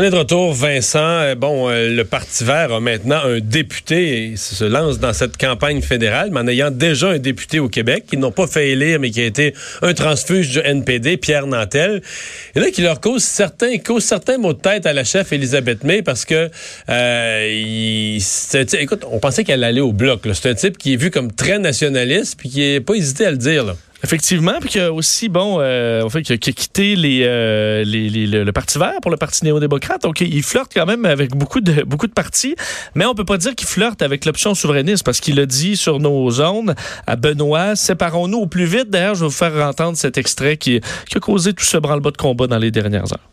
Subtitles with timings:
[0.00, 0.98] On est de retour, Vincent.
[0.98, 5.36] Euh, bon, euh, le Parti vert a maintenant un député et se lance dans cette
[5.36, 8.98] campagne fédérale, mais en ayant déjà un député au Québec, qui n'ont pas fait élire,
[8.98, 9.52] mais qui a été
[9.82, 12.00] un transfuge du NPD, Pierre Nantel.
[12.54, 15.84] Et là, qui leur cause certains, cause certains mots de tête à la chef Elisabeth
[15.84, 16.48] May parce que,
[16.88, 18.22] euh, il,
[18.80, 20.26] écoute, on pensait qu'elle allait au bloc.
[20.32, 23.32] C'est un type qui est vu comme très nationaliste puis qui n'est pas hésité à
[23.32, 23.74] le dire.
[24.02, 28.08] Effectivement, puis qu'il a aussi, bon, euh, en fait, qu'il a, quitté les, euh, les,
[28.26, 30.02] le, Parti vert pour le Parti néo-démocrate.
[30.02, 32.54] Donc, il flirte quand même avec beaucoup de, beaucoup de partis,
[32.94, 35.98] mais on peut pas dire qu'il flirte avec l'option souverainiste parce qu'il a dit sur
[35.98, 36.74] nos zones
[37.06, 38.88] à Benoît, séparons-nous au plus vite.
[38.88, 42.10] D'ailleurs, je vais vous faire entendre cet extrait qui, qui a causé tout ce branle-bas
[42.10, 43.28] de combat dans les dernières heures.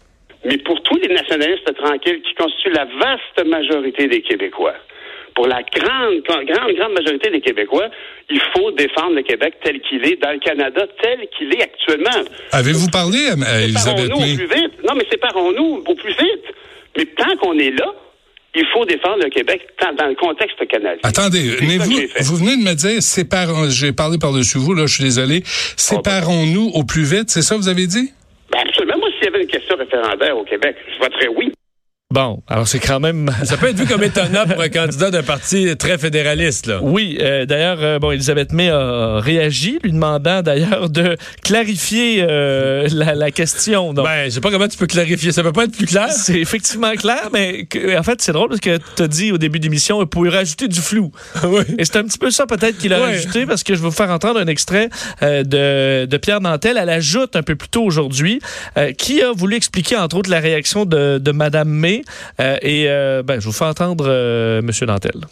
[0.46, 4.76] Mais pour tous les nationalistes tranquilles qui constituent la vaste majorité des Québécois,
[5.38, 7.90] pour la grande, grande, grande majorité des Québécois,
[8.28, 12.26] il faut défendre le Québec tel qu'il est dans le Canada, tel qu'il est actuellement.
[12.54, 14.34] Avez-vous parlé à Elisabeth May?
[14.34, 14.74] Au plus vite.
[14.84, 16.46] Non, mais séparons-nous au plus vite.
[16.98, 17.94] Mais tant qu'on est là,
[18.56, 21.02] il faut défendre le Québec dans le contexte canadien.
[21.04, 24.96] Attendez, mais vous, vous venez de me dire, séparons, j'ai parlé par-dessus vous, là, je
[24.96, 28.12] suis désolé, séparons-nous au plus vite, c'est ça que vous avez dit?
[28.50, 28.98] Ben absolument.
[28.98, 31.52] Moi, s'il y avait une question référendaire au Québec, je voterais oui.
[32.10, 33.30] Bon, alors c'est quand même...
[33.44, 36.68] Ça peut être vu comme étonnant pour un candidat d'un parti très fédéraliste.
[36.68, 36.80] Là.
[36.82, 42.88] Oui, euh, d'ailleurs, euh, bon, Elisabeth May a réagi, lui demandant d'ailleurs de clarifier euh,
[42.94, 43.94] la, question.
[43.94, 46.10] Donc, ben, je sais pas comment tu peux clarifier, ça peut pas être plus clair?
[46.10, 49.60] C'est effectivement clair, mais en fait, c'est drôle parce que tu as dit au début
[49.60, 51.12] d'émission, il pourrait rajouter du flou.
[51.44, 51.64] oui.
[51.78, 53.94] Et c'est un petit peu ça peut-être qu'il a rajouté parce que je vais vous
[53.94, 54.90] faire entendre un extrait
[55.22, 56.78] de, de, Pierre Nantel.
[56.78, 58.40] Elle ajoute un peu plus tôt aujourd'hui,
[58.98, 61.97] qui a voulu expliquer entre autres la réaction de, de Madame May
[62.40, 64.72] euh, et euh, ben, je vous fais entendre euh, M.
[64.88, 65.26] Dantel.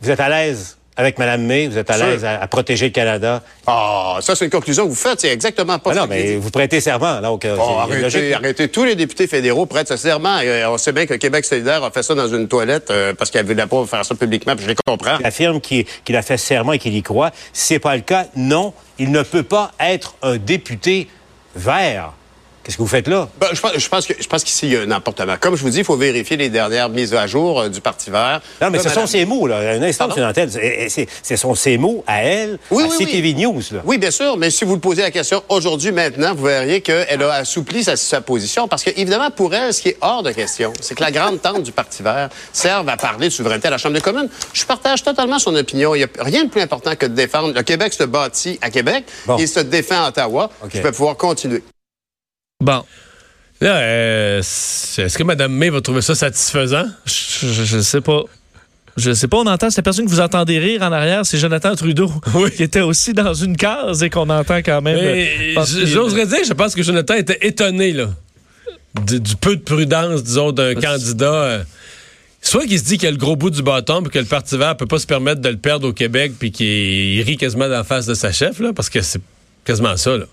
[0.00, 3.42] Vous êtes à l'aise avec Mme May, vous êtes à l'aise à, protéger le Canada?
[3.66, 5.20] Ah, ça, c'est une conclusion que vous faites.
[5.20, 7.20] C'est exactement pas ah Non, mais vous prêtez serment.
[7.20, 10.38] Donc, arrêtez, arrêtez, Tous les députés fédéraux prêtent ce serment.
[10.68, 13.52] on sait bien que Québec solidaire a fait ça dans une toilette parce qu'elle ne
[13.52, 15.18] voulait pas faire ça publiquement, puis je les comprends.
[15.20, 17.30] Il affirme qu'il a fait serment et qu'il y croit.
[17.52, 21.08] Si c'est pas le cas, non, il ne peut pas être un député
[21.54, 22.12] vert.
[22.66, 23.28] Qu'est-ce que vous faites là?
[23.40, 25.36] Ben, je, pense, je, pense, que je pense qu'ici, il y a un emportement.
[25.38, 28.10] Comme je vous dis, il faut vérifier les dernières mises à jour euh, du Parti
[28.10, 28.40] vert.
[28.60, 29.58] Non, mais ce sont ses mots, là.
[29.58, 33.82] Un instant, Ce sont ses mots à elle, oui, à oui, CTV News, là.
[33.84, 34.36] Oui, bien sûr.
[34.36, 37.94] Mais si vous le posez la question aujourd'hui, maintenant, vous verriez qu'elle a assoupli sa,
[37.94, 38.66] sa, position.
[38.66, 41.40] Parce que, évidemment, pour elle, ce qui est hors de question, c'est que la grande
[41.40, 44.28] tente du Parti vert serve à parler de souveraineté à la Chambre des communes.
[44.52, 45.94] Je partage totalement son opinion.
[45.94, 47.54] Il n'y a rien de plus important que de défendre.
[47.54, 49.04] Le Québec se bâtit à Québec.
[49.38, 50.50] Il se défend à Ottawa.
[50.74, 51.62] Je peux pouvoir continuer.
[52.62, 52.84] Bon.
[53.60, 56.84] Là, euh, est-ce que Mme May va trouver ça satisfaisant?
[57.06, 58.22] Je, ne sais pas.
[58.96, 61.36] Je sais pas, on entend, c'est la personne que vous entendez rire en arrière, c'est
[61.36, 62.10] Jonathan Trudeau,
[62.56, 64.96] qui était aussi dans une case et qu'on entend quand même.
[64.98, 68.08] Euh, j'oserais dire, je pense que Jonathan était étonné, là,
[69.06, 71.32] du, peu de prudence, disons, d'un candidat.
[71.32, 71.64] Euh,
[72.40, 74.56] soit qu'il se dit qu'il a le gros bout du bâton, puis que le Parti
[74.56, 77.76] vert peut pas se permettre de le perdre au Québec, puis qu'il rit quasiment dans
[77.76, 79.20] la face de sa chef, là, parce que c'est
[79.64, 80.24] quasiment ça, là.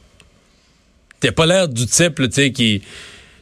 [1.24, 2.82] T'as pas l'air du type, tu sais, qui.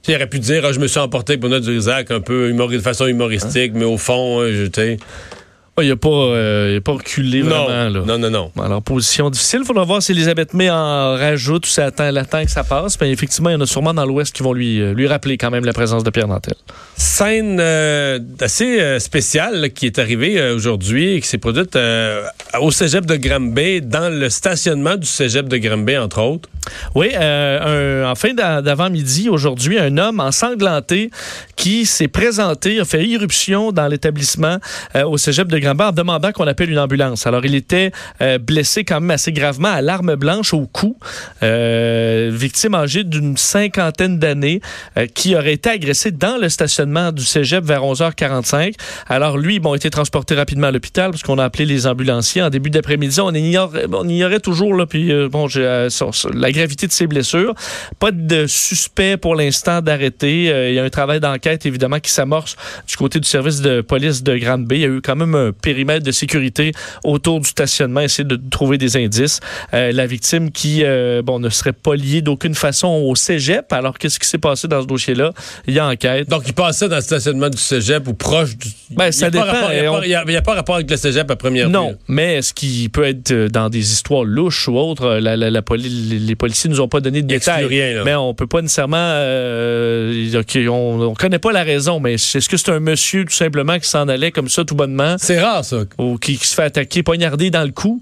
[0.04, 2.80] Tu aurait pu dire, ah, je me suis emporté pour notre Isaac un peu de
[2.80, 4.98] façon humoristique, mais au fond, hein, je,
[5.82, 8.00] il n'a pas, euh, pas reculé non, vraiment.
[8.00, 8.06] Là.
[8.06, 8.52] Non, non, non.
[8.62, 9.60] Alors, position difficile.
[9.62, 13.00] Il faudra voir si Elisabeth May en rajoute ou si elle attend, que ça passe.
[13.00, 15.38] Mais effectivement, il y en a sûrement dans l'Ouest qui vont lui, euh, lui rappeler
[15.38, 16.56] quand même la présence de Pierre Nantel.
[17.02, 21.78] Scène euh, assez spéciale qui est arrivée aujourd'hui et qui s'est produite
[22.60, 26.50] au cégep de Granby, dans le stationnement du cégep de Granby, entre autres.
[26.94, 31.10] Oui, en fin d'avant-midi, aujourd'hui, un homme ensanglanté
[31.56, 34.58] qui s'est présenté, a fait irruption dans l'établissement
[35.04, 37.26] au cégep de Granby en demandant qu'on appelle une ambulance.
[37.26, 37.92] Alors, il était
[38.22, 40.98] euh, blessé quand même assez gravement à l'arme blanche au cou,
[41.44, 44.62] euh, victime âgée d'une cinquantaine d'années
[44.98, 48.76] euh, qui aurait été agressé dans le stationnement du cégep vers 11h45.
[49.08, 52.42] Alors, lui, bon, a été transporté rapidement à l'hôpital parce qu'on a appelé les ambulanciers.
[52.42, 57.08] En début d'après-midi, on ignorait, on ignorait toujours là, puis, bon, la gravité de ses
[57.08, 57.54] blessures.
[58.00, 60.46] Pas de suspect pour l'instant d'arrêter.
[60.70, 62.56] il y a un travail d'enquête, évidemment, qui s'amorce
[62.88, 64.76] du côté du service de police de Grande-Bay.
[64.78, 66.72] Il y a eu quand même un périmètre de sécurité
[67.04, 69.40] autour du stationnement, essayer de trouver des indices.
[69.74, 73.72] Euh, la victime qui euh, bon, ne serait pas liée d'aucune façon au cégep.
[73.72, 75.32] Alors, qu'est-ce qui s'est passé dans ce dossier-là?
[75.68, 76.30] Il y a enquête.
[76.30, 78.68] Donc, il passait ça dans le stationnement du cégep ou proche du.
[78.92, 80.56] Ben, ça il n'y a, pas dépend, rapport- il y a pas- on- a- a
[80.56, 81.96] rapport avec le cégep à première Non, vue.
[82.08, 85.04] mais est-ce qu'il peut être euh, dans des histoires louches ou autres?
[85.06, 87.66] euh, La, la- la poli- les policiers nous ont pas donné de détails.
[87.66, 88.04] rien, là.
[88.04, 88.98] Mais on peut pas nécessairement...
[88.98, 93.78] euh, on, on connaît pas la raison, mais est-ce que c'est un monsieur tout simplement
[93.80, 95.16] qui s'en allait comme ça tout bonnement?
[95.20, 95.84] C'est rare, ça.
[95.98, 98.02] ou qui, qui se fait attaquer, poignarder dans le cou?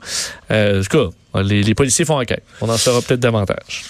[0.51, 2.43] Euh, en tout cas, les, les policiers font enquête.
[2.61, 3.83] On en saura peut-être davantage.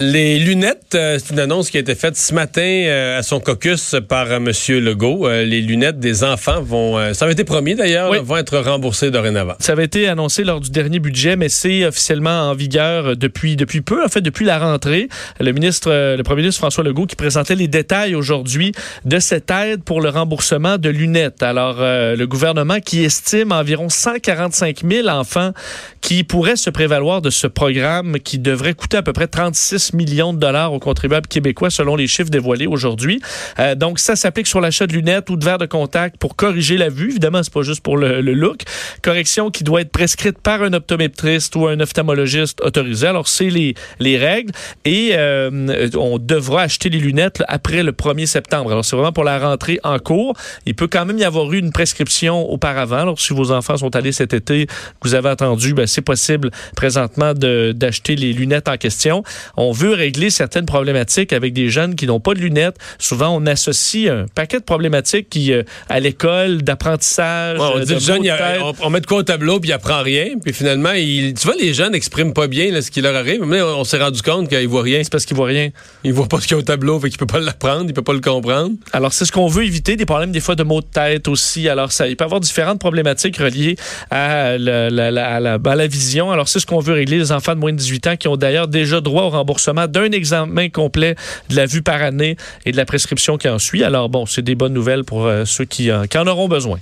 [0.00, 3.38] Les lunettes, euh, c'est une annonce qui a été faite ce matin euh, à son
[3.38, 4.50] caucus par euh, M.
[4.82, 5.28] Legault.
[5.28, 8.18] Euh, les lunettes des enfants vont, ça avait été promis d'ailleurs, Oui.
[8.20, 9.54] vont être remboursées dorénavant.
[9.60, 13.82] Ça avait été annoncé lors du dernier budget, mais c'est officiellement en vigueur depuis, depuis
[13.82, 15.08] peu, en fait, depuis la rentrée.
[15.38, 18.72] Le ministre, le premier ministre François Legault qui présentait les détails aujourd'hui
[19.04, 21.42] de cette aide pour le remboursement de lunettes.
[21.44, 25.52] Alors, le gouvernement qui estime environ 145 000 enfants
[26.00, 30.32] qui pourraient se prévaloir de ce programme qui devrait coûter à peu près 36 millions
[30.32, 33.20] de dollars aux contribuables québécois selon les chiffres dévoilés aujourd'hui.
[33.58, 36.76] Euh, donc, ça s'applique sur l'achat de lunettes ou de verres de contact pour corriger
[36.76, 37.10] la vue.
[37.10, 38.62] Évidemment, c'est pas juste pour le, look.
[39.02, 43.06] Correction qui doit être prescrite par un optométriste ou un ophtalmologiste autorisé.
[43.06, 44.52] Alors, c'est les, les règles.
[44.84, 48.70] Et euh, on devra acheter les lunettes après le 1er septembre.
[48.70, 50.34] Alors, c'est vraiment pour la rentrée en cours.
[50.66, 52.98] Il peut quand même y avoir eu une prescription auparavant.
[52.98, 54.66] Alors, si vos enfants sont allés cet été,
[55.02, 59.22] vous avez attendu, ben, c'est possible présentement d'acheter les lunettes en question.
[59.56, 62.76] On veut régler certaines problématiques avec des jeunes qui n'ont pas de lunettes.
[62.98, 67.58] Souvent, on associe un paquet de problématiques qui, euh, à l'école, d'apprentissage.
[67.58, 69.60] Ouais, on euh, dit de le jeune, a- on, on met de quoi au tableau
[69.60, 70.26] puis il apprend rien.
[70.42, 73.42] Puis finalement, il, tu vois, les jeunes n'expriment pas bien là, ce qui leur arrive.
[73.44, 75.00] Mais on s'est rendu compte qu'ils voient rien.
[75.02, 75.70] C'est parce qu'ils voient rien.
[76.04, 77.92] Ils voient pas ce qu'il y a au tableau, fait qu'il peut pas l'apprendre, il
[77.94, 78.70] peut pas le comprendre.
[78.92, 81.68] Alors, c'est ce qu'on veut éviter, des problèmes des fois de maux de tête aussi.
[81.68, 83.76] Alors, ça, il peut y avoir différentes problématiques reliées
[84.10, 86.30] à la, la- la- à la- à la vision.
[86.30, 87.18] Alors, c'est ce qu'on veut régler.
[87.18, 90.12] Les enfants de moins de 18 ans qui ont d'ailleurs déjà droit au remboursement d'un
[90.12, 91.14] examen complet
[91.48, 93.84] de la vue par année et de la prescription qui en suit.
[93.84, 96.78] Alors, bon, c'est des bonnes nouvelles pour euh, ceux euh, qui en auront besoin.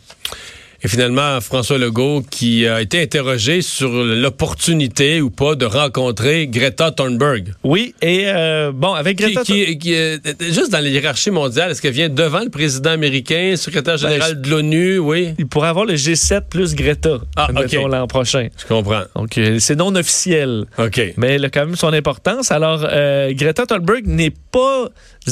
[0.84, 6.90] Et finalement, François Legault qui a été interrogé sur l'opportunité ou pas de rencontrer Greta
[6.90, 7.54] Thunberg.
[7.62, 9.42] Oui, et euh, bon, avec Greta...
[9.44, 13.54] qui- qui, euh, juste dans la hiérarchie mondiale, est-ce qu'elle vient devant le président américain,
[13.56, 14.98] secrétaire général Ben, de l'ONU?
[14.98, 17.92] Oui, il pourrait avoir le G7 plus Greta Ah, admettons, ok.
[17.92, 18.48] l'an prochain.
[18.60, 19.02] je comprends.
[19.14, 20.64] Donc, euh, c'est non officiel.
[20.78, 21.00] OK.
[21.16, 22.50] Mais elle a quand même son importance.
[22.50, 24.88] Alors, euh, Greta Thunberg n'est pas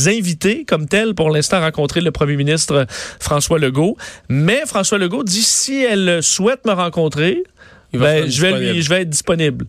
[0.07, 2.87] invitée comme telle pour l'instant à rencontrer le premier ministre
[3.19, 3.97] François Legault.
[4.29, 7.43] Mais François Legault dit si elle souhaite me rencontrer,
[7.93, 8.73] ben, je, vais disponible.
[8.73, 9.67] lui, je vais être disponible.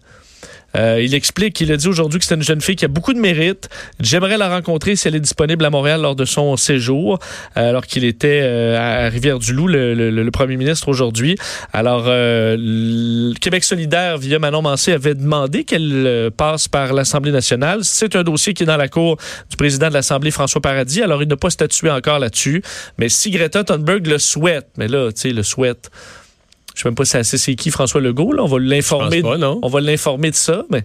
[0.75, 3.13] Euh, il explique, il a dit aujourd'hui que c'est une jeune fille qui a beaucoup
[3.13, 3.69] de mérite.
[3.99, 7.19] J'aimerais la rencontrer si elle est disponible à Montréal lors de son séjour,
[7.57, 11.35] euh, alors qu'il était euh, à Rivière-du-Loup, le, premier ministre aujourd'hui.
[11.73, 17.83] Alors, le Québec solidaire, via Manon Mancé, avait demandé qu'elle passe par l'Assemblée nationale.
[17.83, 19.17] C'est un dossier qui est dans la cour
[19.49, 21.01] du président de l'Assemblée, François Paradis.
[21.01, 22.63] Alors, il n'a pas statué encore là-dessus.
[22.97, 25.91] Mais si Greta Thunberg le souhaite, mais là, tu sais, le souhaite...
[26.75, 28.43] Je sais même pas si c'est qui François Legault, là?
[28.43, 29.21] On va l'informer.
[29.21, 29.39] Pense.
[29.61, 30.83] On va l'informer de ça, mais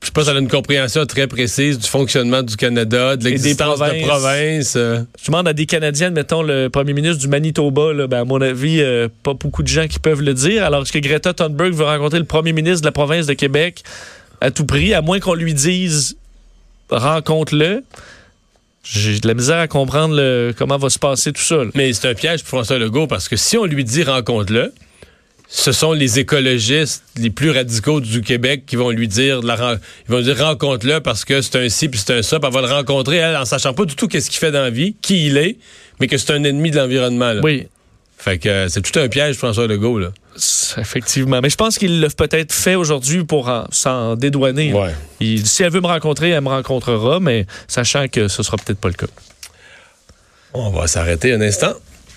[0.00, 3.24] Je sais pas si elle a une compréhension très précise du fonctionnement du Canada, de
[3.24, 4.06] l'existence de provinces.
[4.06, 4.76] provinces.
[4.76, 5.02] euh.
[5.20, 8.40] je demande à des Canadiens, mettons le premier ministre du Manitoba, là, ben, à mon
[8.40, 10.64] avis, euh, pas beaucoup de gens qui peuvent le dire.
[10.64, 13.82] Alors, est-ce que Greta Thunberg veut rencontrer le premier ministre de la province de Québec
[14.40, 16.16] à tout prix, à moins qu'on lui dise
[16.88, 17.82] rencontre-le?
[18.86, 21.56] J'ai de la misère à comprendre le- comment va se passer tout ça.
[21.56, 21.70] là.
[21.74, 24.72] Mais c'est un piège pour François Legault parce que si on lui dit rencontre-le,
[25.56, 29.78] ce sont les écologistes les plus radicaux du Québec qui vont lui dire, la
[30.08, 32.48] ils vont lui dire rencontre-le parce que c'est un ci puis c'est un ça, puis
[32.48, 34.70] elle va le rencontrer elle, en sachant pas du tout qu'est-ce qu'il fait dans la
[34.70, 35.56] vie, qui il est,
[36.00, 37.34] mais que c'est un ennemi de l'environnement.
[37.44, 37.68] Oui,
[38.18, 40.08] Fait que euh, c'est tout un piège François Legault là.
[40.78, 41.40] effectivement.
[41.40, 44.72] Mais je pense qu'il l'a peut-être fait aujourd'hui pour en- s'en dédouaner.
[44.72, 44.92] Ouais.
[45.20, 48.80] Il- si elle veut me rencontrer, elle me rencontrera, mais sachant que ce sera peut-être
[48.80, 49.06] pas le cas.
[50.52, 51.74] On va s'arrêter un instant.